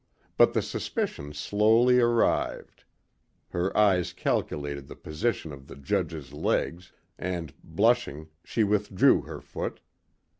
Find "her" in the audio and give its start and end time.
3.49-3.77, 9.21-9.41